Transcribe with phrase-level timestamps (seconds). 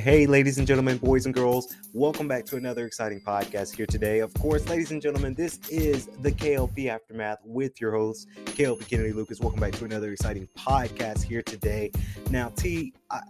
[0.00, 4.18] Hey, ladies and gentlemen, boys and girls, welcome back to another exciting podcast here today.
[4.18, 9.12] Of course, ladies and gentlemen, this is the KLP Aftermath with your host, KLP Kennedy
[9.12, 9.38] Lucas.
[9.38, 11.92] Welcome back to another exciting podcast here today.
[12.28, 13.20] Now, T, I,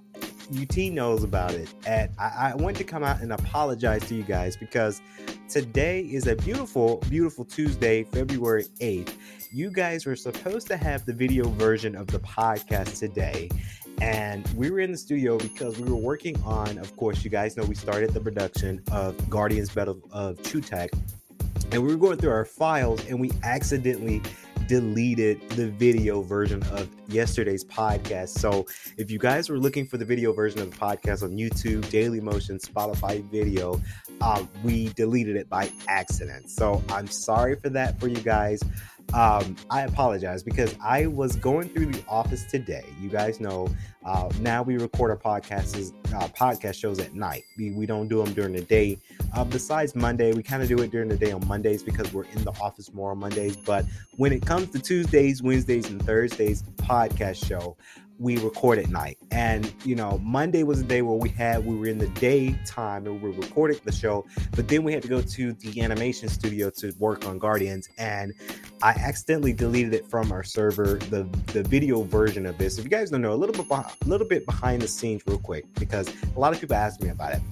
[0.59, 4.23] UT knows about it, and I, I want to come out and apologize to you
[4.23, 5.03] guys because
[5.51, 9.13] today is a beautiful, beautiful Tuesday, February 8th.
[9.53, 13.51] You guys were supposed to have the video version of the podcast today
[14.01, 17.57] and we were in the studio because we were working on of course you guys
[17.57, 20.89] know we started the production of guardians battle of Chutek,
[21.73, 24.23] and we were going through our files and we accidentally
[24.67, 28.31] deleted the video version of yesterday's podcast.
[28.31, 31.89] So if you guys were looking for the video version of the podcast on youtube
[31.91, 33.81] daily motion spotify video
[34.21, 36.51] uh, we deleted it by accident.
[36.51, 38.63] So i'm sorry for that for you guys
[39.15, 42.85] um, I apologize because I was going through the office today.
[43.01, 43.69] You guys know
[44.05, 47.45] uh, now we record our podcasts, uh, podcast shows at night.
[47.57, 48.99] We, we don't do them during the day.
[49.33, 52.25] Uh, besides Monday, we kind of do it during the day on Mondays because we're
[52.25, 53.57] in the office more on Mondays.
[53.57, 57.77] But when it comes to Tuesdays, Wednesdays, and Thursdays podcast show,
[58.19, 59.19] we record at night.
[59.31, 63.07] And you know, Monday was the day where we had we were in the daytime
[63.07, 66.71] and we recording the show, but then we had to go to the animation studio
[66.71, 68.33] to work on Guardians, and
[68.83, 72.79] I accidentally deleted it from our server, the the video version of this.
[72.79, 75.23] If you guys don't know, a little bit beh- a little bit behind the scenes,
[75.27, 77.43] real quick, because a lot of people ask me about it.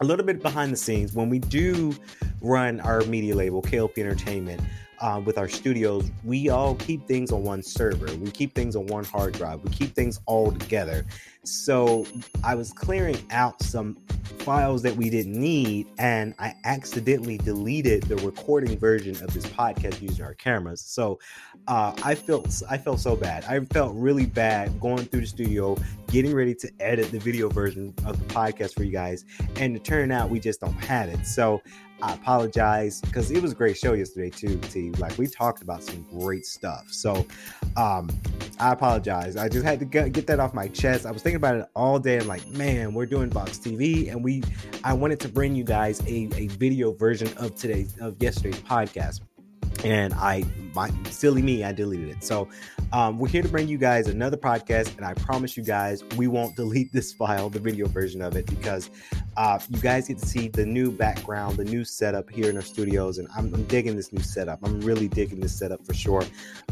[0.00, 1.94] A little bit behind the scenes when we do
[2.40, 4.60] run our media label, KLP Entertainment
[5.02, 8.06] uh, with our studios, we all keep things on one server.
[8.16, 9.60] We keep things on one hard drive.
[9.62, 11.04] We keep things all together.
[11.44, 12.06] So
[12.44, 13.96] I was clearing out some
[14.38, 20.00] files that we didn't need, and I accidentally deleted the recording version of this podcast
[20.00, 20.80] using our cameras.
[20.80, 21.18] So
[21.66, 23.44] uh, I felt I felt so bad.
[23.44, 25.76] I felt really bad going through the studio,
[26.06, 29.24] getting ready to edit the video version of the podcast for you guys,
[29.56, 31.26] and to turn out we just don't have it.
[31.26, 31.60] So
[32.02, 34.58] I apologize because it was a great show yesterday too.
[34.58, 36.86] T like we talked about some great stuff.
[36.90, 37.26] So
[37.76, 38.10] um,
[38.58, 39.36] I apologize.
[39.36, 41.06] I just had to get, that off my chest.
[41.06, 42.18] I was thinking about it all day.
[42.18, 44.42] I'm like, man, we're doing Box TV, and we
[44.84, 49.20] I wanted to bring you guys a, a video version of today's of yesterday's podcast
[49.84, 52.24] and I, my silly me, I deleted it.
[52.24, 52.48] So,
[52.92, 56.26] um, we're here to bring you guys another podcast, and I promise you guys, we
[56.26, 58.90] won't delete this file, the video version of it, because
[59.36, 62.62] uh, you guys get to see the new background, the new setup here in our
[62.62, 64.60] studios, and I'm, I'm digging this new setup.
[64.62, 66.24] I'm really digging this setup for sure.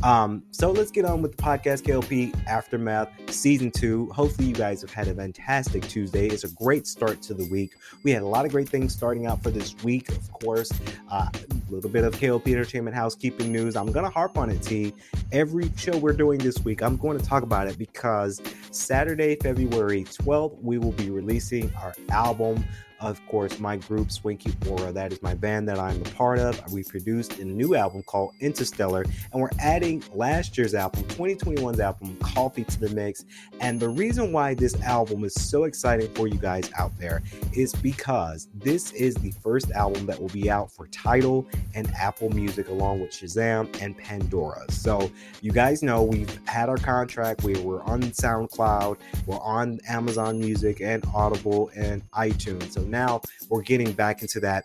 [0.02, 4.10] Um, so let's get on with the podcast, KLP Aftermath Season Two.
[4.10, 6.28] Hopefully, you guys have had a fantastic Tuesday.
[6.28, 7.72] It's a great start to the week.
[8.02, 10.70] We had a lot of great things starting out for this week, of course.
[11.10, 13.76] Uh, a little bit of KLP Entertainment housekeeping news.
[13.76, 14.92] I'm going to harp on it, T.
[15.32, 18.40] Every show we're doing this week, I'm going to talk about it because
[18.70, 22.64] Saturday, February 12th, we will be releasing our album.
[23.00, 26.70] Of course, my group, Swinky Aura, that is my band that I'm a part of.
[26.70, 32.18] We produced a new album called Interstellar, and we're adding last year's album, 2021's album,
[32.18, 33.24] Coffee to the Mix.
[33.60, 37.22] And the reason why this album is so exciting for you guys out there
[37.54, 42.28] is because this is the first album that will be out for Tidal and Apple
[42.28, 44.70] Music, along with Shazam and Pandora.
[44.70, 47.44] So, you guys know we've had our contract.
[47.44, 52.72] We were on SoundCloud, we're on Amazon Music and Audible and iTunes.
[52.72, 54.64] So now we're getting back into that.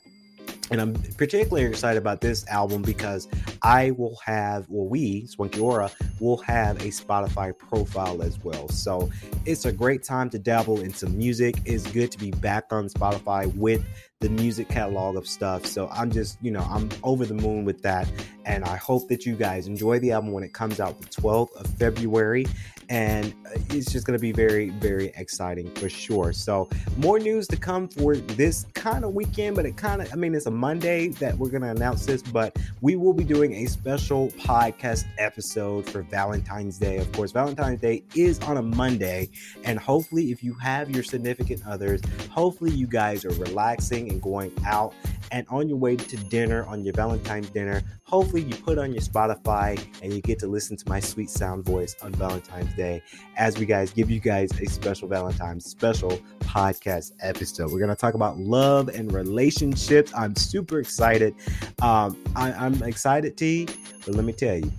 [0.71, 3.27] And I'm particularly excited about this album because
[3.61, 8.67] I will have, well, we, Swanky Aura, will have a Spotify profile as well.
[8.69, 9.11] So
[9.45, 11.57] it's a great time to dabble in some music.
[11.65, 13.85] It's good to be back on Spotify with
[14.21, 15.67] the music catalog of stuff.
[15.67, 18.11] So I'm just, you know, I'm over the moon with that.
[18.45, 21.55] And I hope that you guys enjoy the album when it comes out the 12th
[21.57, 22.47] of February.
[22.89, 26.33] And uh, it's just going to be very, very exciting for sure.
[26.33, 30.15] So, more news to come for this kind of weekend, but it kind of, I
[30.15, 33.53] mean, it's a Monday that we're going to announce this, but we will be doing
[33.53, 36.97] a special podcast episode for Valentine's Day.
[36.97, 39.29] Of course, Valentine's Day is on a Monday.
[39.63, 44.51] And hopefully, if you have your significant others, hopefully you guys are relaxing and going
[44.65, 44.93] out
[45.31, 49.01] And on your way to dinner, on your Valentine's dinner, hopefully you put on your
[49.01, 53.01] Spotify and you get to listen to my sweet sound voice on Valentine's Day
[53.37, 57.71] as we guys give you guys a special Valentine's special podcast episode.
[57.71, 60.11] We're gonna talk about love and relationships.
[60.15, 61.35] I'm super excited.
[61.81, 63.67] Um, I, I'm excited, T,
[64.05, 64.71] but let me tell you,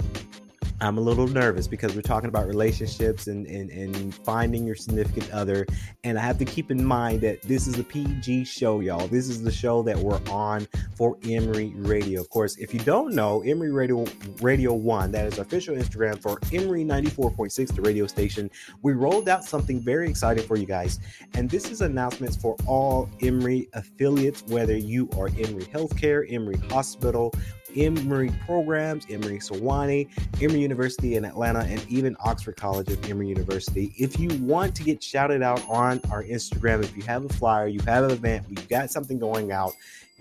[0.80, 5.30] I'm a little nervous because we're talking about relationships and, and, and finding your significant
[5.32, 5.64] other.
[6.04, 9.08] And I have to keep in mind that this is a PG show, y'all.
[9.08, 12.20] This is the show that we're on for Emory Radio.
[12.20, 14.04] Of course, if you don't know, Emory Radio
[14.42, 18.50] Radio 1, that is official Instagram for Emory 94.6, the radio station.
[18.82, 21.00] We rolled out something very exciting for you guys.
[21.32, 27.32] And this is announcements for all Emory affiliates, whether you are Emory Healthcare, Emory Hospital,
[27.74, 30.08] Emory programs, Emory Sewanee,
[30.42, 33.92] Emory University in Atlanta, and even Oxford College of Emory University.
[33.96, 37.66] If you want to get shouted out on our Instagram, if you have a flyer,
[37.66, 39.72] you have an event, you got something going out,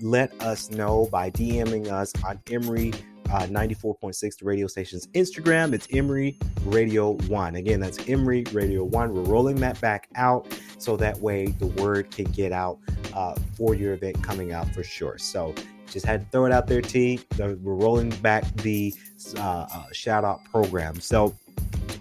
[0.02, 2.94] let us know by DMing us on Emory
[3.32, 5.74] uh, 94.6 the radio station's Instagram.
[5.74, 7.56] It's Emory Radio 1.
[7.56, 9.14] Again, that's Emory Radio 1.
[9.14, 10.48] We're rolling that back out
[10.78, 12.78] so that way the word can get out
[13.14, 15.18] uh, for your event coming out for sure.
[15.18, 15.56] So
[15.92, 17.20] just had to throw it out there, T.
[17.38, 18.94] We're rolling back the
[19.38, 21.00] uh, uh, shout out program.
[21.00, 21.36] So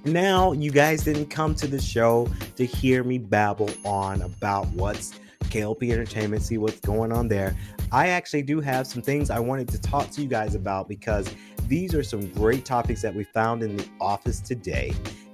[0.04, 5.19] now you guys didn't come to the show to hear me babble on about what's
[5.44, 7.56] KLP Entertainment, see what's going on there.
[7.92, 11.32] I actually do have some things I wanted to talk to you guys about because
[11.69, 14.92] these are some great topics that we found in the office today.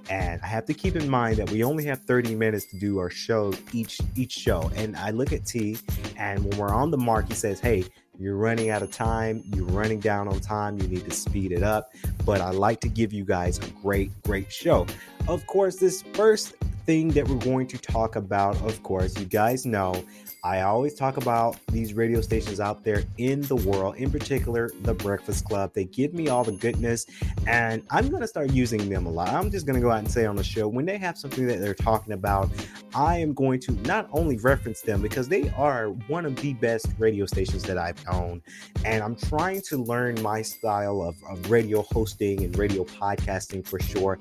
[0.09, 2.99] And I have to keep in mind that we only have 30 minutes to do
[2.99, 4.69] our shows each each show.
[4.75, 5.77] And I look at T,
[6.17, 7.85] and when we're on the mark, he says, "Hey,
[8.21, 9.43] you're running out of time.
[9.55, 10.79] You're running down on time.
[10.79, 11.91] You need to speed it up.
[12.23, 14.85] But I like to give you guys a great, great show.
[15.27, 16.53] Of course, this first
[16.85, 20.03] thing that we're going to talk about, of course, you guys know
[20.43, 24.93] I always talk about these radio stations out there in the world, in particular, the
[24.95, 25.71] Breakfast Club.
[25.75, 27.05] They give me all the goodness,
[27.45, 29.29] and I'm going to start using them a lot.
[29.29, 31.45] I'm just going to go out and say on the show when they have something
[31.45, 32.49] that they're talking about,
[32.95, 36.87] I am going to not only reference them because they are one of the best
[36.97, 38.41] radio stations that I've owned.
[38.83, 43.79] and I'm trying to learn my style of, of radio hosting and radio podcasting for
[43.79, 44.17] sure.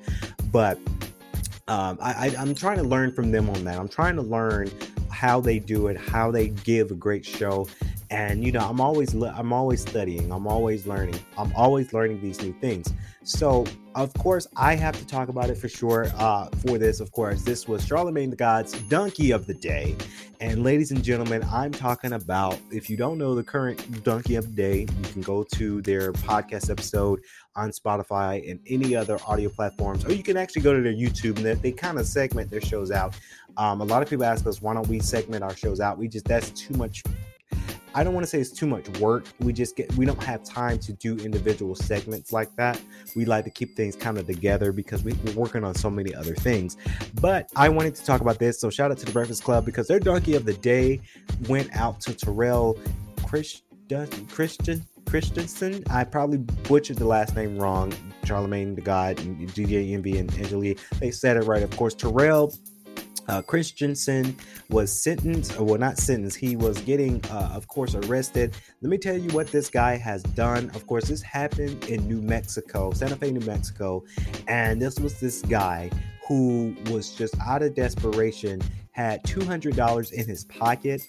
[0.52, 0.78] But
[1.70, 3.78] um, I, I'm trying to learn from them on that.
[3.78, 4.72] I'm trying to learn
[5.08, 7.68] how they do it, how they give a great show.
[8.10, 10.32] And you know, I'm always I'm always studying.
[10.32, 11.20] I'm always learning.
[11.38, 12.92] I'm always learning these new things.
[13.22, 16.08] So, of course, I have to talk about it for sure.
[16.16, 19.94] Uh, for this, of course, this was Charlemagne the God's Donkey of the Day.
[20.40, 24.46] And, ladies and gentlemen, I'm talking about if you don't know the current Donkey of
[24.46, 27.20] the Day, you can go to their podcast episode
[27.56, 31.36] on Spotify and any other audio platforms, or you can actually go to their YouTube
[31.36, 33.14] and they, they kind of segment their shows out.
[33.56, 35.98] Um, a lot of people ask us, why don't we segment our shows out?
[35.98, 37.02] We just, that's too much
[37.94, 39.24] I don't want to say it's too much work.
[39.40, 42.80] We just get we don't have time to do individual segments like that.
[43.16, 46.14] We like to keep things kind of together because we, are working on so many
[46.14, 46.76] other things.
[47.20, 48.60] But I wanted to talk about this.
[48.60, 51.00] So shout out to the Breakfast Club because their donkey of the day
[51.48, 52.78] went out to Terrell
[53.24, 53.66] Christian
[54.28, 55.82] Christian Christensen.
[55.90, 57.92] I probably butchered the last name wrong.
[58.24, 60.76] Charlemagne the God, DJ Envy, and Angela Yee.
[61.00, 61.64] They said it right.
[61.64, 62.54] Of course, Terrell
[63.30, 64.36] uh, Christensen
[64.70, 68.56] was sentenced, well, not sentenced, he was getting, uh, of course, arrested.
[68.82, 70.70] Let me tell you what this guy has done.
[70.74, 74.04] Of course, this happened in New Mexico, Santa Fe, New Mexico.
[74.48, 75.90] And this was this guy
[76.26, 81.02] who was just out of desperation, had $200 in his pocket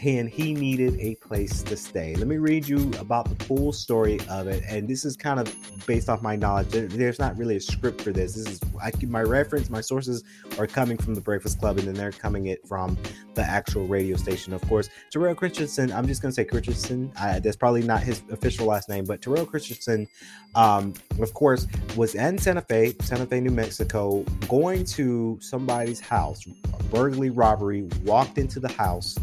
[0.00, 2.14] and he needed a place to stay.
[2.14, 4.62] Let me read you about the full story of it.
[4.68, 5.52] And this is kind of
[5.86, 6.68] based off my knowledge.
[6.70, 8.34] There's not really a script for this.
[8.34, 10.22] This is I, my reference, my sources
[10.56, 12.96] are coming from the Breakfast Club, and then they're coming it from
[13.34, 14.52] the actual radio station.
[14.52, 17.10] Of course, Terrell Christensen, I'm just going to say Christensen.
[17.18, 20.06] I, that's probably not his official last name, but Terrell Christensen,
[20.54, 26.46] um, of course, was in Santa Fe, Santa Fe, New Mexico, going to somebody's house,
[26.46, 29.16] a burglary robbery, walked into the house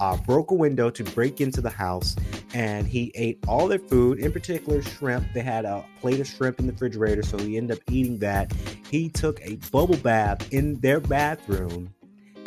[0.00, 2.16] uh, broke a window to break into the house
[2.54, 5.26] and he ate all their food, in particular shrimp.
[5.32, 8.52] They had a plate of shrimp in the refrigerator, so he ended up eating that.
[8.90, 11.94] He took a bubble bath in their bathroom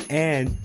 [0.10, 0.58] and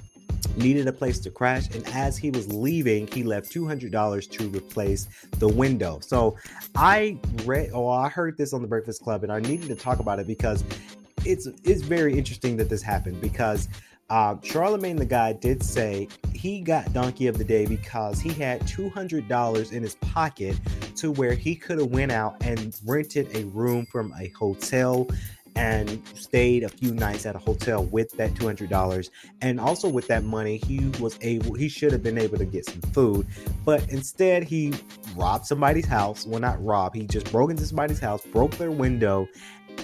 [0.57, 1.69] needed a place to crash.
[1.75, 5.07] And as he was leaving, he left $200 to replace
[5.39, 6.01] the window.
[6.01, 6.37] So
[6.75, 10.01] I read, oh, I heard this on the Breakfast Club, and I needed to talk
[10.01, 10.65] about it because
[11.25, 13.69] it's it's very interesting that this happened because
[14.11, 18.61] uh, Charlemagne the guy did say he got donkey of the day because he had
[18.63, 20.59] $200 in his pocket
[20.97, 25.09] to where he could have went out and rented a room from a hotel
[25.57, 29.11] and stayed a few nights at a hotel with that $200
[29.41, 32.65] and also with that money he was able he should have been able to get
[32.65, 33.27] some food.
[33.65, 34.73] But instead he
[35.17, 36.27] robbed somebody's house.
[36.27, 39.29] Well not rob he just broke into somebody's house broke their window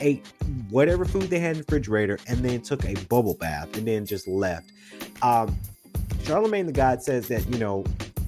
[0.00, 0.26] ate
[0.70, 4.06] whatever food they had in the refrigerator and then took a bubble bath and then
[4.06, 4.70] just left.
[5.22, 5.56] Um
[6.24, 7.84] charlemagne the god says that you know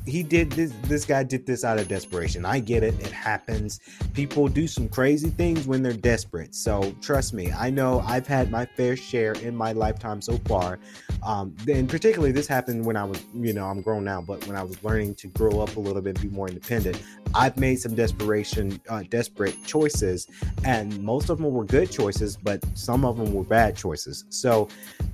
[0.07, 2.45] he did this this guy did this out of desperation.
[2.45, 2.95] I get it.
[3.01, 3.81] It happens.
[4.15, 6.55] People do some crazy things when they're desperate.
[6.55, 10.79] So trust me i know i've had my fair share in my lifetime so far.
[11.23, 14.57] Um and particularly this happened when i was you know i'm grown now but when
[14.57, 17.03] i was learning to grow up a little bit be more independent
[17.35, 20.29] i've made some desperation uh, desperate choices
[20.65, 24.25] and most of them were good choices but some of them were bad choices.
[24.29, 24.69] So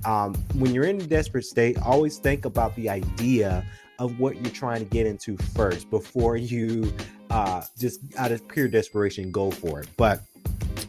[0.05, 3.65] um when you're in a desperate state always think about the idea
[3.99, 6.91] of what you're trying to get into first before you
[7.29, 9.89] uh, just out of pure desperation go for it.
[9.97, 10.21] But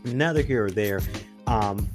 [0.04, 1.00] neither here or there.
[1.46, 1.88] Um,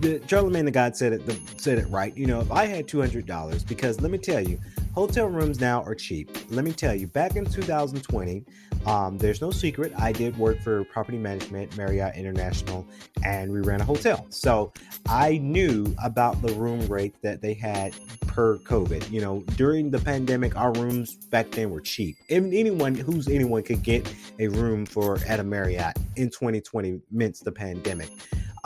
[0.00, 2.16] the Charlemagne the God said it the, said it right.
[2.16, 4.58] You know, if I had two hundred dollars, because let me tell you,
[4.96, 6.30] hotel rooms now are cheap.
[6.50, 8.44] Let me tell you, back in 2020,
[8.86, 9.92] um, there's no secret.
[9.98, 12.86] I did work for property management, Marriott International,
[13.22, 14.26] and we ran a hotel.
[14.30, 14.72] So
[15.06, 17.94] I knew about the room rate that they had
[18.26, 19.10] per COVID.
[19.10, 22.16] You know, during the pandemic, our rooms back then were cheap.
[22.30, 27.40] And anyone who's anyone could get a room for at a Marriott in 2020 mints
[27.40, 28.08] the pandemic.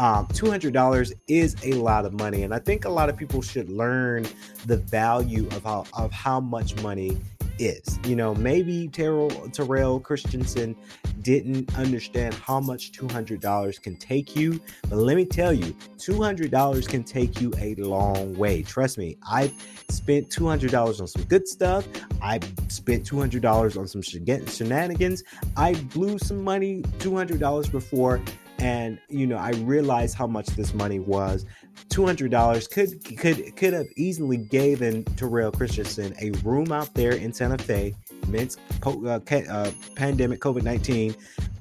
[0.00, 2.42] Um, $200 is a lot of money.
[2.42, 4.26] And I think a lot of people should learn
[4.64, 7.19] the value of how, of how much money
[7.59, 8.00] is.
[8.07, 10.75] You know, maybe Terrell, Terrell Christensen
[11.21, 14.59] didn't understand how much $200 can take you.
[14.88, 18.62] But let me tell you, $200 can take you a long way.
[18.62, 19.52] Trust me, I've
[19.90, 21.87] spent $200 on some good stuff.
[22.23, 25.25] I spent $200 on some shenanigans.
[25.59, 28.23] I blew some money, $200 before
[28.60, 31.46] and you know i realized how much this money was
[31.88, 37.58] $200 could could could have easily given Terrell Christensen a room out there in Santa
[37.58, 41.16] Fe amidst uh, uh, pandemic COVID-19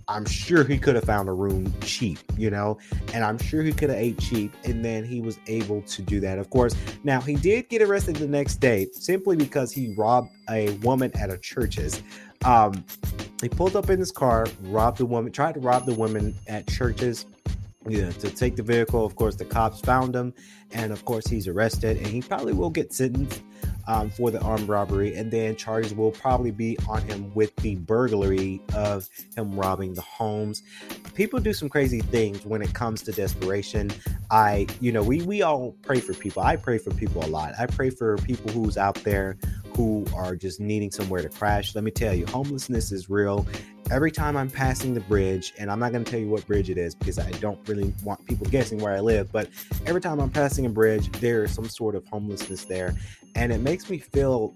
[0.10, 2.80] I'm sure he could have found a room cheap, you know,
[3.14, 6.20] and I'm sure he could have ate cheap, and then he was able to do
[6.22, 6.40] that.
[6.40, 10.72] Of course, now he did get arrested the next day simply because he robbed a
[10.78, 12.02] woman at a church's.
[12.44, 12.84] Um,
[13.42, 16.68] he pulled up in his car, robbed the woman, tried to rob the woman at
[16.68, 17.26] churches.
[17.88, 19.06] Yeah, to take the vehicle.
[19.06, 20.34] Of course, the cops found him,
[20.72, 23.42] and of course, he's arrested, and he probably will get sentenced
[23.88, 27.76] um, for the armed robbery, and then charges will probably be on him with the
[27.76, 30.62] burglary of him robbing the homes.
[31.16, 33.92] People do some crazy things when it comes to desperation.
[34.30, 36.44] I, you know, we we all pray for people.
[36.44, 37.54] I pray for people a lot.
[37.58, 39.38] I pray for people who's out there
[39.80, 41.74] who are just needing somewhere to crash.
[41.74, 43.48] Let me tell you, homelessness is real.
[43.90, 46.70] Every time I'm passing the bridge, and I'm not going to tell you what bridge
[46.70, 49.48] it is because I don't really want people guessing where I live, but
[49.86, 52.94] every time I'm passing a bridge, there is some sort of homelessness there.
[53.36, 54.54] And it makes me feel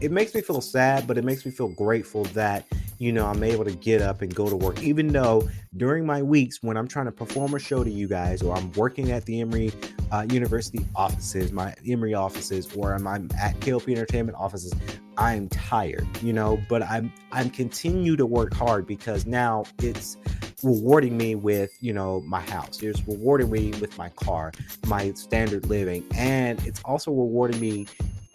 [0.00, 2.66] it makes me feel sad, but it makes me feel grateful that
[2.98, 4.82] you know I'm able to get up and go to work.
[4.82, 8.42] Even though during my weeks when I'm trying to perform a show to you guys,
[8.42, 9.72] or I'm working at the Emory
[10.10, 14.72] uh, University offices, my Emory offices, or I'm, I'm at KLP Entertainment offices,
[15.16, 16.60] I'm tired, you know.
[16.68, 20.16] But I'm I'm continue to work hard because now it's
[20.62, 24.50] rewarding me with you know my house it's rewarding me with my car
[24.88, 27.86] my standard living and it's also rewarding me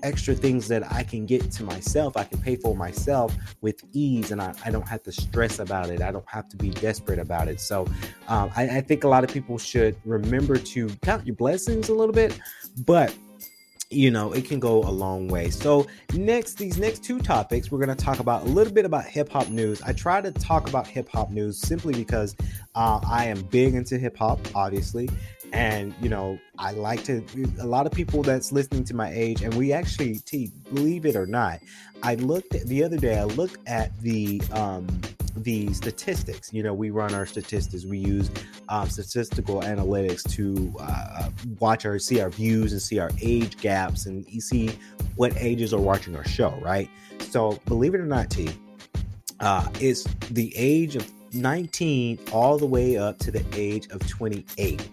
[0.03, 4.31] extra things that I can get to myself, I can pay for myself with ease,
[4.31, 6.01] and I, I don't have to stress about it.
[6.01, 7.59] I don't have to be desperate about it.
[7.59, 7.87] So
[8.27, 11.93] um, I, I think a lot of people should remember to count your blessings a
[11.93, 12.39] little bit,
[12.85, 13.15] but
[13.93, 17.83] you know it can go a long way so next these next two topics we're
[17.83, 20.87] going to talk about a little bit about hip-hop news i try to talk about
[20.87, 22.35] hip-hop news simply because
[22.75, 25.07] uh, i am big into hip-hop obviously
[25.53, 27.23] and you know i like to
[27.61, 31.15] a lot of people that's listening to my age and we actually t believe it
[31.15, 31.59] or not
[32.01, 34.87] i looked the other day i looked at the um
[35.37, 36.53] the statistics.
[36.53, 37.85] You know we run our statistics.
[37.85, 38.29] We use
[38.69, 41.29] um, statistical analytics to uh,
[41.59, 44.77] watch our see our views and see our age gaps and see
[45.15, 46.89] what ages are watching our show right?
[47.19, 48.49] So believe it or not t
[49.39, 54.87] uh, it's the age of 19 all the way up to the age of 28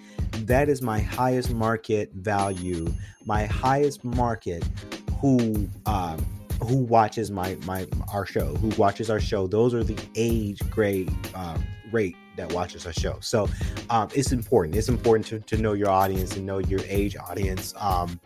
[0.46, 2.92] that is my highest market value,
[3.24, 4.64] my highest market
[5.20, 6.24] who um,
[6.62, 9.46] who watches my my our show, who watches our show.
[9.46, 13.18] Those are the age grade um, rate that watches our show.
[13.20, 13.48] So
[13.90, 14.76] um, it's important.
[14.76, 17.74] It's important to, to know your audience and know your age audience.
[17.76, 18.20] Um,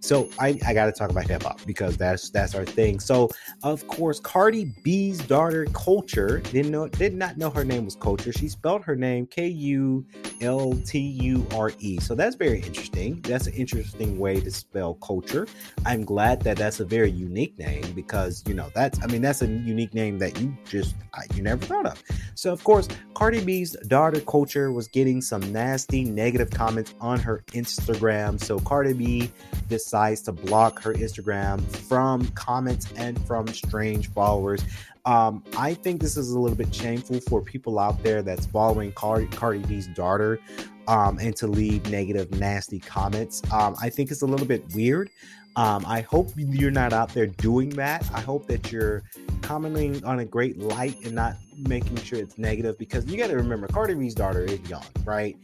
[0.00, 3.00] so I, I got to talk about hip hop because that's that's our thing.
[3.00, 3.28] So
[3.62, 8.32] of course, Cardi B's daughter Kulture didn't know did not know her name was Culture.
[8.32, 10.06] She spelled her name K U
[10.40, 11.98] L T U R E.
[12.00, 13.20] So that's very interesting.
[13.22, 15.46] That's an interesting way to spell culture.
[15.84, 19.42] I'm glad that that's a very unique name because you know that's I mean that's
[19.42, 20.94] a unique name that you just
[21.34, 22.02] you never thought of.
[22.34, 27.44] So of course, Cardi B's daughter Culture was getting some nasty negative comments on her
[27.48, 28.42] Instagram.
[28.42, 29.30] So Cardi B
[29.68, 34.62] decides to block her Instagram from comments and from strange followers.
[35.04, 38.92] Um, I think this is a little bit shameful for people out there that's following
[38.92, 40.40] Cardi, Cardi B's daughter
[40.88, 43.42] um, and to leave negative, nasty comments.
[43.52, 45.10] Um, I think it's a little bit weird.
[45.56, 48.08] Um, I hope you're not out there doing that.
[48.14, 49.02] I hope that you're
[49.42, 53.36] commenting on a great light and not making sure it's negative because you got to
[53.36, 55.36] remember Cardi B's daughter is young, right?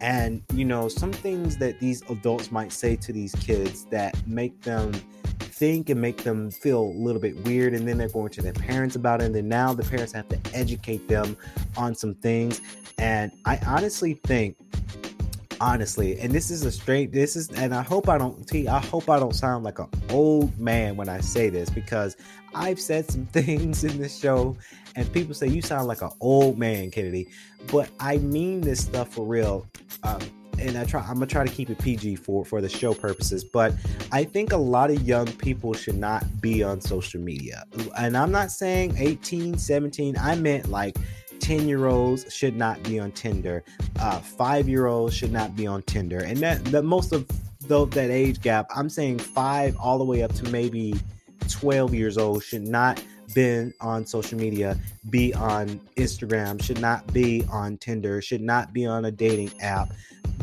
[0.00, 4.60] And you know, some things that these adults might say to these kids that make
[4.62, 4.92] them
[5.38, 8.52] think and make them feel a little bit weird and then they're going to their
[8.52, 11.36] parents about it and then now the parents have to educate them
[11.76, 12.60] on some things
[12.98, 14.56] and i honestly think
[15.62, 19.08] honestly and this is a straight this is and i hope i don't i hope
[19.08, 22.16] i don't sound like an old man when i say this because
[22.52, 24.56] i've said some things in this show
[24.96, 27.28] and people say you sound like an old man kennedy
[27.70, 29.64] but i mean this stuff for real
[30.02, 30.20] um,
[30.58, 33.42] and I try I'm gonna try to keep it PG for for the show purposes,
[33.42, 33.72] but
[34.12, 37.64] I think a lot of young people should not be on social media.
[37.98, 40.96] And I'm not saying 18, 17, I meant like
[41.42, 43.64] 10 year olds should not be on Tinder.
[44.00, 46.20] Uh, five year olds should not be on Tinder.
[46.20, 47.28] And that, that most of
[47.66, 50.94] the, that age gap, I'm saying five all the way up to maybe
[51.48, 53.02] 12 years old should not
[53.34, 54.78] been on social media,
[55.10, 59.92] be on Instagram, should not be on Tinder, should not be on a dating app,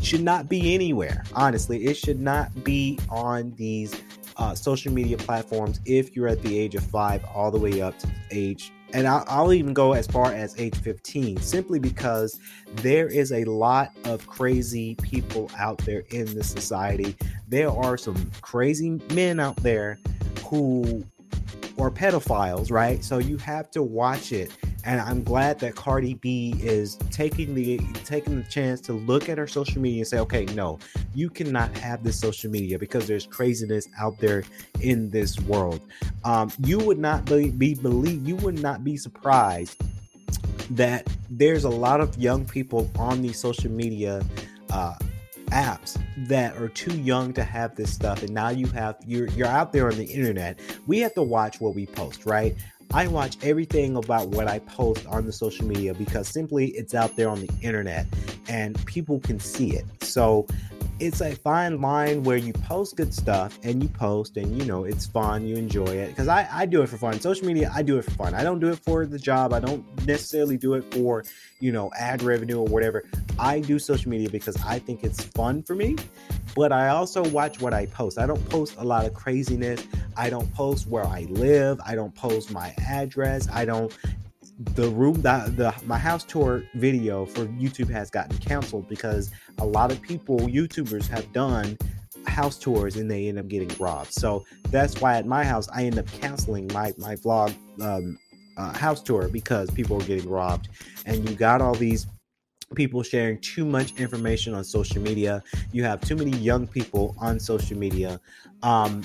[0.02, 1.24] should not be anywhere.
[1.34, 3.94] Honestly, it should not be on these
[4.40, 7.96] uh, social media platforms if you're at the age of five all the way up
[7.98, 12.40] to age and I'll, I'll, even go as far as age 15 simply because
[12.76, 17.14] there is a lot of crazy people out there in the society.
[17.46, 19.98] There are some crazy men out there
[20.46, 21.04] who
[21.78, 23.04] are pedophiles right?
[23.04, 24.50] So you have to watch it
[24.84, 29.38] and I'm glad that Cardi B is taking the taking the chance to look at
[29.38, 30.78] her social media and say, okay, no,
[31.14, 34.44] you cannot have this social media because there's craziness out there
[34.80, 35.80] in this world.
[36.24, 39.80] Um, you would not be, be believe you would not be surprised
[40.70, 44.22] that there's a lot of young people on these social media
[44.70, 44.94] uh,
[45.48, 48.22] apps that are too young to have this stuff.
[48.22, 50.58] And now you have you're you're out there on the internet.
[50.86, 52.56] We have to watch what we post right
[52.92, 57.14] I watch everything about what I post on the social media because simply it's out
[57.14, 58.06] there on the internet
[58.48, 59.84] and people can see it.
[60.02, 60.46] So
[61.00, 64.84] it's a fine line where you post good stuff and you post and you know
[64.84, 66.08] it's fun you enjoy it.
[66.08, 67.18] Because I, I do it for fun.
[67.20, 68.34] Social media i do it for fun.
[68.34, 69.54] I don't do it for the job.
[69.54, 71.24] I don't necessarily do it for
[71.58, 73.04] you know ad revenue or whatever.
[73.38, 75.96] I do social media because i think it's fun for me
[76.54, 78.18] but i also watch what i post.
[78.18, 79.86] I don't post a lot of craziness.
[80.16, 81.80] I don't post where i live.
[81.86, 83.48] I don't post my address.
[83.50, 83.96] I don't
[84.60, 89.64] the room that the my house tour video for YouTube has gotten canceled because a
[89.64, 91.78] lot of people YouTubers have done
[92.26, 94.12] house tours and they end up getting robbed.
[94.12, 98.18] So that's why at my house I end up canceling my my vlog um,
[98.58, 100.68] uh, house tour because people are getting robbed,
[101.06, 102.06] and you got all these
[102.74, 105.42] people sharing too much information on social media.
[105.72, 108.20] You have too many young people on social media.
[108.62, 109.04] Um,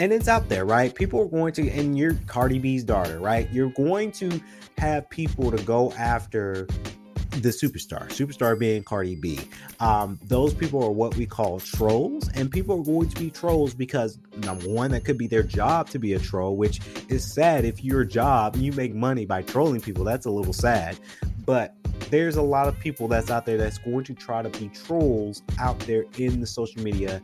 [0.00, 0.94] and it's out there, right?
[0.94, 3.48] People are going to, and you're Cardi B's daughter, right?
[3.52, 4.40] You're going to
[4.78, 6.66] have people to go after
[7.32, 9.38] the superstar, superstar being Cardi B.
[9.78, 13.74] Um, those people are what we call trolls, and people are going to be trolls
[13.74, 17.66] because number one, that could be their job to be a troll, which is sad.
[17.66, 20.98] If your job you make money by trolling people, that's a little sad.
[21.44, 21.74] But
[22.10, 25.42] there's a lot of people that's out there that's going to try to be trolls
[25.58, 27.22] out there in the social media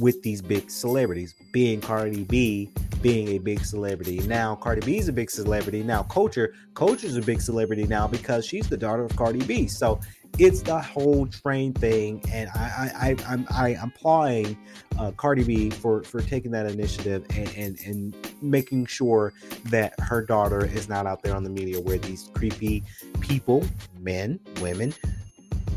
[0.00, 2.70] with these big celebrities, being Cardi B,
[3.02, 4.20] being a big celebrity.
[4.20, 5.82] Now Cardi B is a big celebrity.
[5.82, 9.66] Now Culture, Culture's a big celebrity now because she's the daughter of Cardi B.
[9.66, 10.00] So
[10.38, 14.56] it's the whole train thing, and I, I, I I'm am applying
[14.98, 19.34] uh, Cardi B for for taking that initiative and, and and making sure
[19.66, 22.82] that her daughter is not out there on the media where these creepy
[23.20, 23.64] people,
[24.00, 24.94] men, women,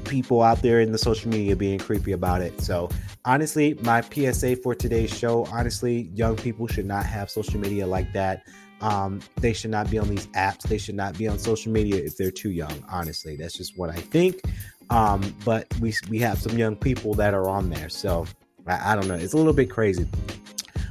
[0.06, 2.60] people out there in the social media being creepy about it.
[2.62, 2.90] So
[3.26, 8.12] honestly, my PSA for today's show, honestly, young people should not have social media like
[8.14, 8.44] that.
[8.86, 10.62] Um, they should not be on these apps.
[10.62, 12.86] They should not be on social media if they're too young.
[12.88, 14.42] Honestly, that's just what I think.
[14.92, 18.28] Um, but we we have some young people that are on there, so
[18.68, 19.16] I, I don't know.
[19.16, 20.08] It's a little bit crazy.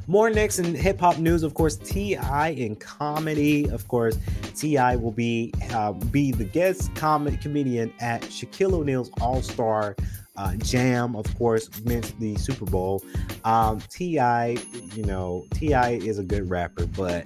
[0.09, 1.77] More next in hip hop news, of course.
[1.77, 2.49] T.I.
[2.49, 4.19] in comedy, of course.
[4.57, 4.97] T.I.
[4.97, 9.95] will be uh, be the guest comedian at Shaquille O'Neal's All Star
[10.37, 13.05] uh, Jam, of course, meant the Super Bowl.
[13.45, 14.57] Um, T.I.
[14.95, 15.91] You know, T.I.
[15.91, 17.25] is a good rapper, but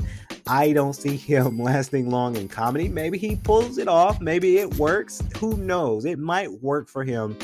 [0.49, 2.89] I don't see him lasting long in comedy.
[2.89, 4.21] Maybe he pulls it off.
[4.21, 5.23] Maybe it works.
[5.39, 6.05] Who knows?
[6.05, 7.37] It might work for him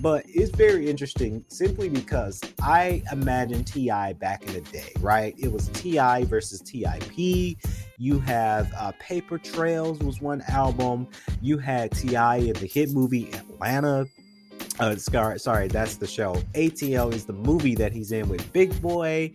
[0.00, 5.34] but it's very interesting simply because I imagine TI back in the day, right?
[5.38, 7.56] It was TI versus TIP.
[7.98, 11.06] You have uh, Paper Trails was one album.
[11.42, 14.06] You had TI in the hit movie Atlanta.
[14.78, 16.34] Uh, sorry, that's the show.
[16.54, 19.32] ATL is the movie that he's in with Big Boi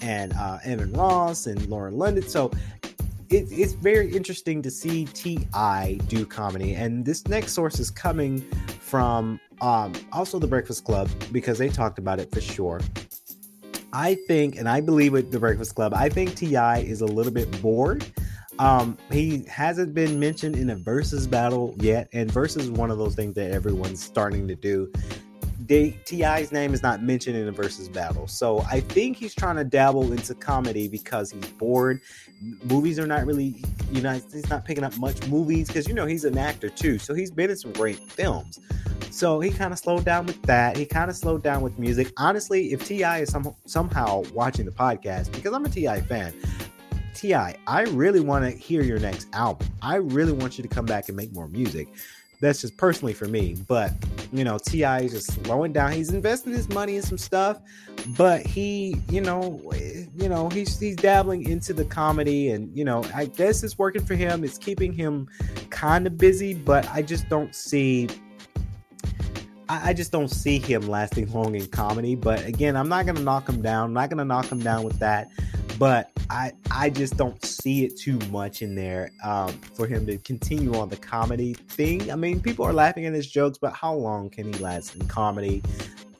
[0.00, 2.24] and uh, Evan Ross and Lauren London.
[2.28, 2.50] So
[3.30, 6.00] it, it's very interesting to see T.I.
[6.08, 6.74] do comedy.
[6.74, 8.40] And this next source is coming
[8.80, 12.80] from um, also the Breakfast Club because they talked about it for sure.
[13.92, 16.80] I think, and I believe with the Breakfast Club, I think T.I.
[16.80, 18.04] is a little bit bored.
[18.58, 22.98] Um, he hasn't been mentioned in a versus battle yet, and versus is one of
[22.98, 24.92] those things that everyone's starting to do.
[25.68, 28.26] T.I.'s name is not mentioned in a versus battle.
[28.26, 32.00] So I think he's trying to dabble into comedy because he's bored.
[32.64, 36.06] Movies are not really, you know, he's not picking up much movies because, you know,
[36.06, 36.98] he's an actor too.
[36.98, 38.58] So he's been in some great films.
[39.10, 40.76] So he kind of slowed down with that.
[40.76, 42.12] He kind of slowed down with music.
[42.16, 43.20] Honestly, if T.I.
[43.20, 46.00] is some, somehow watching the podcast, because I'm a T.I.
[46.02, 46.32] fan,
[47.18, 49.66] T.I., I really want to hear your next album.
[49.82, 51.88] I really want you to come back and make more music.
[52.40, 53.56] That's just personally for me.
[53.66, 53.92] But,
[54.32, 55.00] you know, T.I.
[55.00, 55.90] is just slowing down.
[55.90, 57.60] He's investing his money in some stuff,
[58.16, 59.60] but he, you know,
[60.16, 64.04] you know, he's he's dabbling into the comedy and, you know, I guess it's working
[64.04, 64.44] for him.
[64.44, 65.28] It's keeping him
[65.70, 68.08] kind of busy, but I just don't see
[69.70, 72.14] I, just don't see him lasting long in comedy.
[72.14, 73.88] But again, I'm not gonna knock him down.
[73.88, 75.28] I'm not gonna knock him down with that.
[75.78, 80.18] But I I just don't see it too much in there um, for him to
[80.18, 82.10] continue on the comedy thing.
[82.10, 85.06] I mean, people are laughing at his jokes, but how long can he last in
[85.06, 85.62] comedy?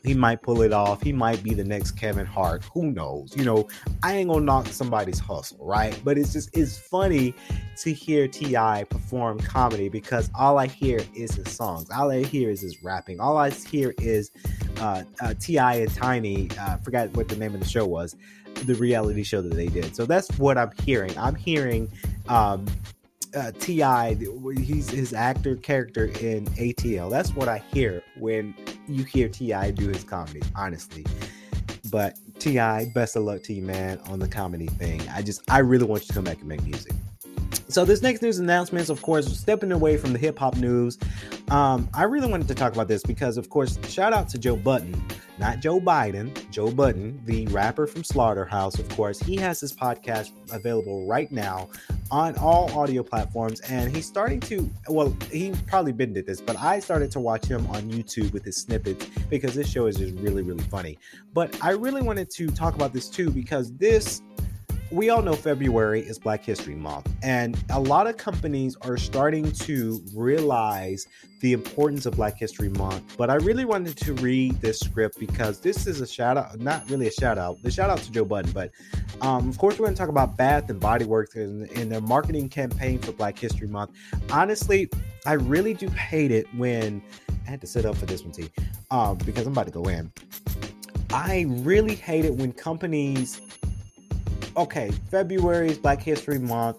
[0.04, 1.02] He might pull it off.
[1.02, 2.64] He might be the next Kevin Hart.
[2.72, 3.36] Who knows?
[3.36, 3.68] You know,
[4.02, 6.00] I ain't gonna knock somebody's hustle, right?
[6.04, 7.34] But it's just it's funny
[7.82, 8.84] to hear T.I.
[8.84, 11.90] perform comedy because all I hear is his songs.
[11.90, 13.20] All I hear is his rapping.
[13.20, 14.30] All I hear is
[14.80, 15.74] uh, uh, T.I.
[15.74, 16.48] and Tiny.
[16.58, 18.16] Uh, forgot what the name of the show was,
[18.66, 19.94] the reality show that they did.
[19.94, 21.16] So that's what I'm hearing.
[21.18, 21.90] I'm hearing
[22.28, 22.66] um,
[23.34, 24.14] uh, T.I.
[24.56, 27.10] He's his actor character in ATL.
[27.10, 28.54] That's what I hear when
[28.86, 29.70] you hear T.I.
[29.72, 30.42] do his comedy.
[30.54, 31.04] Honestly,
[31.90, 35.00] but T.I., best of luck to you, man, on the comedy thing.
[35.10, 36.92] I just I really want you to come back and make music.
[37.70, 40.98] So this next news announcements, of course, stepping away from the hip hop news.
[41.50, 44.56] Um, I really wanted to talk about this because, of course, shout out to Joe
[44.56, 44.98] Budden,
[45.38, 48.78] not Joe Biden, Joe Budden, the rapper from Slaughterhouse.
[48.78, 51.68] Of course, he has his podcast available right now
[52.10, 54.70] on all audio platforms, and he's starting to.
[54.88, 58.44] Well, he probably been did this, but I started to watch him on YouTube with
[58.44, 60.98] his snippets because this show is just really, really funny.
[61.34, 64.22] But I really wanted to talk about this too because this
[64.90, 69.52] we all know February is Black History Month, and a lot of companies are starting
[69.52, 71.06] to realize
[71.40, 73.16] the importance of Black History Month.
[73.18, 76.88] But I really wanted to read this script because this is a shout out, not
[76.88, 78.70] really a shout out, the shout out to Joe Budden, but
[79.20, 82.00] um, of course, we're going to talk about Bath and Body Works and, and their
[82.00, 83.90] marketing campaign for Black History Month.
[84.30, 84.88] Honestly,
[85.26, 87.02] I really do hate it when
[87.46, 88.50] I had to sit up for this one, T,
[88.90, 90.10] um, because I'm about to go in.
[91.10, 93.40] I really hate it when companies
[94.56, 96.78] okay, February is Black History Month,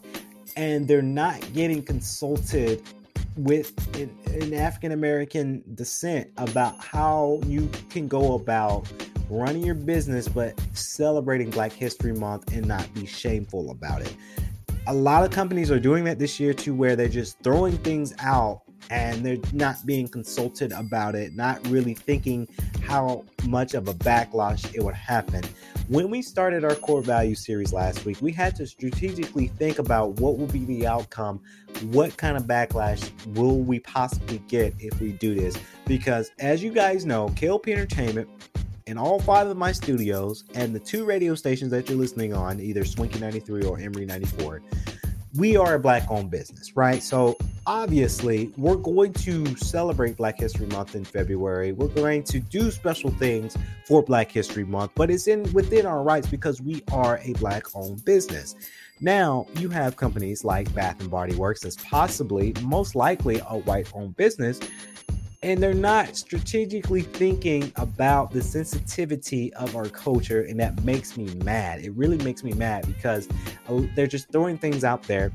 [0.55, 2.81] and they're not getting consulted
[3.37, 4.09] with an,
[4.41, 8.91] an African American descent about how you can go about
[9.29, 14.13] running your business but celebrating Black History Month and not be shameful about it.
[14.87, 18.13] A lot of companies are doing that this year too, where they're just throwing things
[18.19, 22.47] out and they're not being consulted about it, not really thinking
[22.81, 25.43] how much of a backlash it would happen.
[25.87, 30.19] When we started our core value series last week, we had to strategically think about
[30.19, 31.41] what will be the outcome,
[31.91, 35.57] what kind of backlash will we possibly get if we do this.
[35.85, 38.29] Because as you guys know, KLP Entertainment
[38.87, 42.59] in all five of my studios and the two radio stations that you're listening on,
[42.59, 44.61] either Swinky 93 or Emory 94,
[45.35, 47.03] we are a black owned business, right?
[47.03, 47.37] So
[47.67, 51.71] obviously, we're going to celebrate Black History Month in February.
[51.71, 56.01] We're going to do special things for Black History Month, but it's in within our
[56.01, 58.55] rights because we are a black owned business.
[59.01, 64.17] Now you have companies like Bath and Body Works as possibly, most likely, a white-owned
[64.17, 64.59] business,
[65.41, 71.33] and they're not strategically thinking about the sensitivity of our culture, and that makes me
[71.43, 71.79] mad.
[71.79, 73.27] It really makes me mad because
[73.67, 75.31] uh, they're just throwing things out there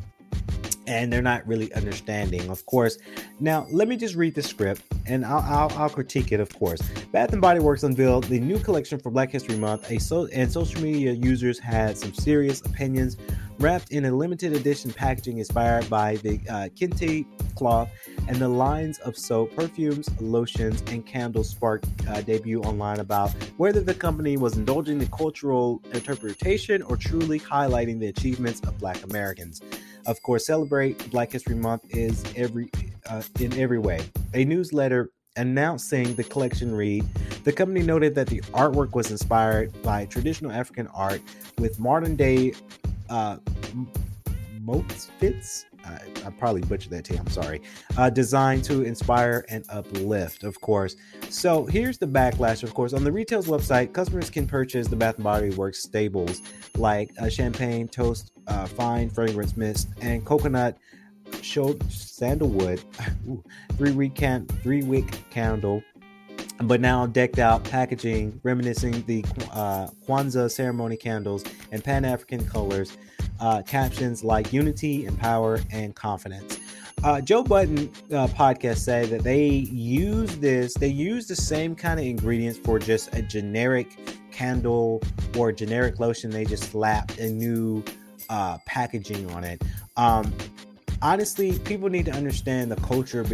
[0.86, 2.98] and they're not really understanding, of course.
[3.40, 6.80] Now, let me just read the script and I'll, I'll, I'll critique it, of course.
[7.12, 10.50] Bath and Body Works unveiled the new collection for Black History Month, a so, and
[10.50, 13.16] social media users had some serious opinions.
[13.60, 17.88] Wrapped in a limited edition packaging inspired by the uh, kente cloth
[18.26, 23.80] and the lines of soap, perfumes, lotions, and candles sparked uh, debut online about whether
[23.80, 29.62] the company was indulging the cultural interpretation or truly highlighting the achievements of Black Americans.
[30.06, 32.70] Of course, celebrate Black History Month is every
[33.08, 34.00] uh, in every way.
[34.34, 37.04] A newsletter announcing the collection read
[37.44, 41.20] the company noted that the artwork was inspired by traditional African art
[41.58, 42.54] with modern day
[43.10, 43.36] uh,
[44.64, 45.66] motifs.
[45.84, 47.16] I, I probably butchered that too.
[47.16, 47.60] I'm sorry.
[47.96, 50.96] Uh, designed to inspire and uplift, of course.
[51.28, 52.62] So here's the backlash.
[52.62, 56.42] Of course, on the retail's website, customers can purchase the Bath and Body Works staples
[56.76, 60.78] like uh, champagne, toast, uh, fine fragrance mist, and coconut
[61.42, 62.82] showed sandalwood,
[63.76, 65.82] three week can three wick candle,
[66.62, 72.96] but now decked out packaging reminiscing the uh, Kwanzaa ceremony candles and Pan African colors.
[73.40, 76.58] Uh, captions like unity and power and confidence.
[77.02, 82.00] Uh, Joe Budden uh, podcast said that they use this, they use the same kind
[82.00, 83.98] of ingredients for just a generic
[84.30, 85.02] candle
[85.36, 86.30] or generic lotion.
[86.30, 87.84] They just slapped a new
[88.30, 89.62] uh, packaging on it.
[89.96, 90.32] Um,
[91.02, 93.24] honestly, people need to understand the culture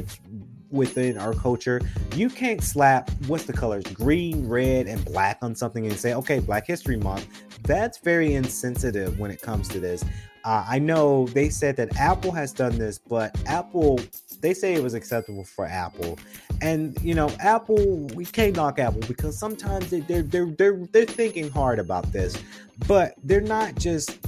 [0.70, 1.80] within our culture.
[2.14, 6.38] You can't slap what's the colors green, red, and black on something and say, okay,
[6.38, 7.26] Black History Month.
[7.64, 10.04] That's very insensitive when it comes to this.
[10.44, 14.00] Uh, I know they said that Apple has done this, but Apple,
[14.40, 16.18] they say it was acceptable for Apple.
[16.62, 21.04] And you know, Apple, we can't knock Apple because sometimes they, they're they're they're they're
[21.06, 22.42] thinking hard about this,
[22.86, 24.18] but they're not just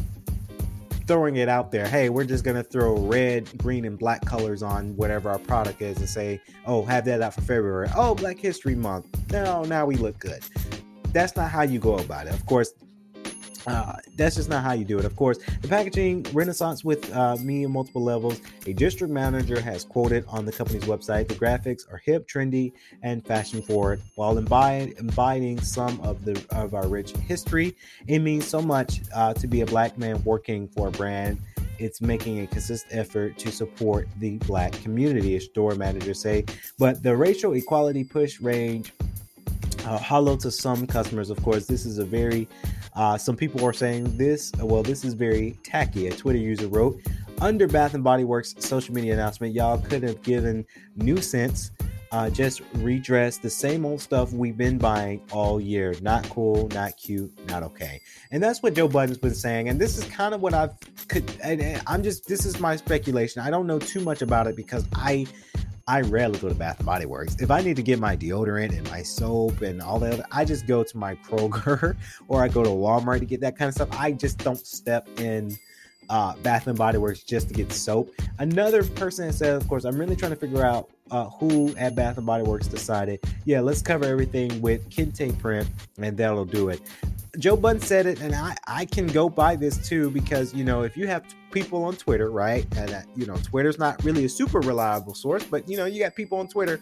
[1.06, 1.86] throwing it out there.
[1.86, 5.98] Hey, we're just gonna throw red, green, and black colors on whatever our product is
[5.98, 7.88] and say, oh, have that out for February.
[7.96, 9.30] Oh, Black History Month.
[9.32, 10.42] No, now we look good.
[11.12, 12.32] That's not how you go about it.
[12.32, 12.72] Of course,
[13.66, 15.04] uh, that's just not how you do it.
[15.04, 18.40] Of course, the packaging renaissance with uh, me on multiple levels.
[18.66, 22.72] A district manager has quoted on the company's website: "The graphics are hip, trendy,
[23.02, 27.76] and fashion forward, while embodying some of the of our rich history.
[28.06, 31.38] It means so much uh, to be a black man working for a brand."
[31.78, 36.44] It's making a consistent effort to support the black community, a store managers say.
[36.78, 38.92] But the racial equality push range
[39.84, 41.30] uh, hollow to some customers.
[41.30, 42.48] Of course, this is a very
[42.94, 44.52] uh, some people are saying this.
[44.58, 46.08] Well, this is very tacky.
[46.08, 47.00] A Twitter user wrote
[47.42, 50.64] under Bath and Body Works social media announcement, y'all could have given
[50.96, 51.72] new sense.
[52.12, 55.94] Uh, just redress the same old stuff we've been buying all year.
[56.02, 58.00] Not cool, not cute, not okay.
[58.30, 59.70] And that's what Joe Budden's been saying.
[59.70, 60.72] And this is kind of what I've
[61.08, 61.28] could.
[61.42, 63.40] And, and I'm just this is my speculation.
[63.40, 65.26] I don't know too much about it because I
[65.86, 67.36] I rarely go to Bath and Body Works.
[67.40, 70.66] If I need to get my deodorant and my soap and all that, I just
[70.66, 71.96] go to my Kroger
[72.28, 73.88] or I go to Walmart to get that kind of stuff.
[73.92, 75.56] I just don't step in
[76.10, 78.12] uh, Bath and Body Works just to get soap.
[78.38, 82.16] Another person said, of course, I'm really trying to figure out uh, who at Bath
[82.16, 86.80] and Body Works decided, yeah, let's cover everything with kente print, and that'll do it.
[87.38, 90.82] Joe Budden said it, and I, I can go by this too because you know
[90.82, 94.28] if you have people on Twitter, right, and uh, you know Twitter's not really a
[94.28, 96.78] super reliable source, but you know you got people on Twitter.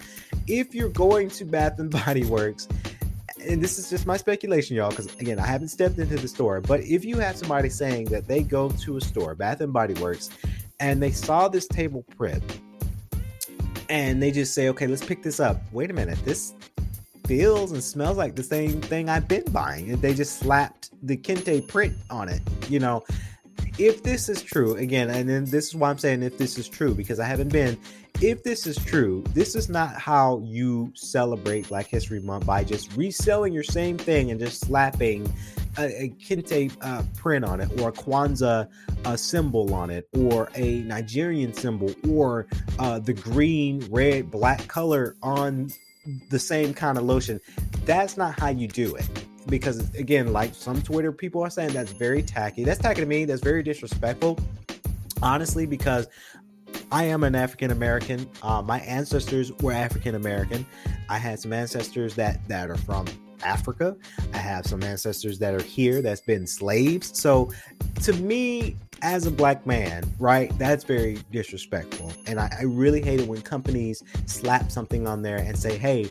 [0.48, 2.66] If you're going to Bath and Body Works,
[3.46, 6.60] and this is just my speculation, y'all, because again I haven't stepped into the store,
[6.60, 9.94] but if you have somebody saying that they go to a store, Bath and Body
[9.94, 10.30] Works,
[10.78, 12.42] and they saw this table print,
[13.88, 15.60] and they just say, okay, let's pick this up.
[15.72, 16.54] Wait a minute, this
[17.26, 19.90] feels and smells like the same thing I've been buying.
[19.90, 22.40] And They just slapped the Kente print on it.
[22.68, 23.04] You know,
[23.78, 26.68] if this is true, again, and then this is why I'm saying if this is
[26.68, 27.78] true, because I haven't been.
[28.22, 32.94] If this is true, this is not how you celebrate Black History Month by just
[32.94, 35.32] reselling your same thing and just slapping
[35.78, 38.68] a, a kente uh, print on it, or a Kwanzaa
[39.18, 42.46] symbol on it, or a Nigerian symbol, or
[42.78, 45.70] uh, the green, red, black color on
[46.28, 47.40] the same kind of lotion.
[47.86, 49.08] That's not how you do it.
[49.46, 52.64] Because again, like some Twitter people are saying, that's very tacky.
[52.64, 53.24] That's tacky to me.
[53.24, 54.38] That's very disrespectful.
[55.22, 56.06] Honestly, because
[56.92, 58.28] I am an African American.
[58.42, 60.66] Uh, my ancestors were African American.
[61.08, 63.06] I had some ancestors that that are from
[63.44, 63.96] Africa.
[64.34, 67.18] I have some ancestors that are here that's been slaves.
[67.18, 67.52] So
[68.02, 70.56] to me, as a black man, right?
[70.58, 72.12] That's very disrespectful.
[72.26, 76.10] And I, I really hate it when companies slap something on there and say, hey,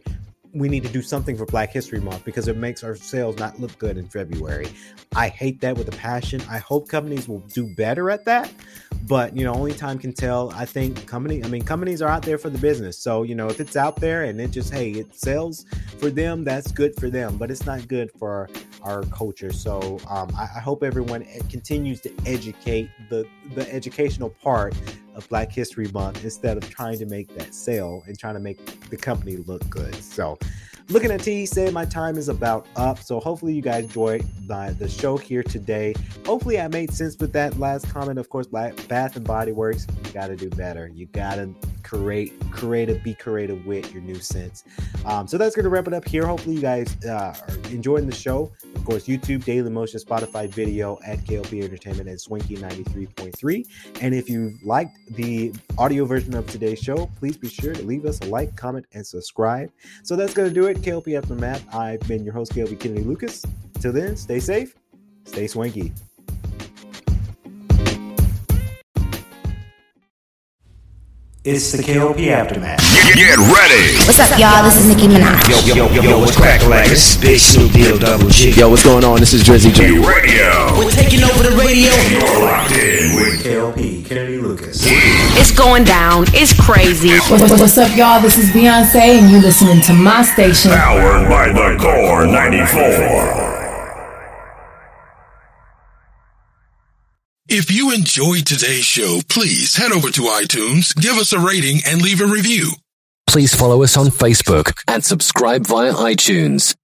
[0.53, 3.59] we need to do something for Black History Month because it makes our sales not
[3.59, 4.67] look good in February.
[5.15, 6.41] I hate that with a passion.
[6.49, 8.51] I hope companies will do better at that.
[9.07, 10.51] But you know, only time can tell.
[10.51, 12.97] I think company, I mean, companies are out there for the business.
[12.97, 15.65] So you know, if it's out there and it just hey, it sells
[15.97, 17.38] for them, that's good for them.
[17.38, 18.49] But it's not good for
[18.83, 19.51] our culture.
[19.51, 24.75] So um, I, I hope everyone continues to educate the the educational part
[25.19, 28.89] of Black History Month instead of trying to make that sale and trying to make
[28.89, 29.93] the company look good.
[29.95, 30.39] So
[30.89, 32.99] looking at T say my time is about up.
[32.99, 35.93] So hopefully you guys enjoyed the, the show here today.
[36.25, 38.19] Hopefully I made scents with that last comment.
[38.19, 40.88] Of course, Bath and Body Works, you got to do better.
[40.88, 44.63] You got to create creative, be creative with your new sense.
[45.06, 46.25] Um, so that's to wrap it up here.
[46.25, 48.52] Hopefully you guys uh, are enjoying the show.
[48.75, 53.67] Of course, YouTube, Daily Motion, Spotify video at KLP Entertainment and Swanky 93.3.
[54.02, 58.06] And if you liked the audio version of today's show, please be sure to leave
[58.06, 59.71] us a like, comment, and subscribe.
[60.04, 60.78] So that's to do it.
[60.81, 61.73] KLP Aftermath.
[61.73, 63.45] I've been your host, KLP Kennedy Lucas.
[63.79, 64.75] Till then, stay safe,
[65.25, 65.91] stay swanky.
[71.45, 72.79] It's the KLP Aftermath.
[72.93, 73.95] Get, get ready.
[74.05, 74.61] What's up, y'all?
[74.63, 75.47] This is Nicki Minaj.
[75.49, 76.89] Yo, yo, yo, yo, what's crack like?
[76.89, 78.51] This is Big Snoop Deal Double G.
[78.51, 79.19] Yo, what's going on?
[79.19, 79.87] This is Drizzy G.
[79.87, 79.91] J.
[79.97, 80.77] Radio.
[80.77, 81.91] We're taking over the radio.
[82.11, 83.98] You're locked in with KLP Kennedy
[84.49, 84.81] Lucas.
[85.38, 86.25] It's going down.
[86.33, 87.09] It's crazy.
[87.29, 88.19] What- What's up, y'all?
[88.21, 90.71] This is Beyonce, and you're listening to my station.
[90.71, 93.47] Powered by the Core 94.
[97.47, 102.01] If you enjoyed today's show, please head over to iTunes, give us a rating, and
[102.01, 102.71] leave a review.
[103.27, 106.75] Please follow us on Facebook and subscribe via iTunes.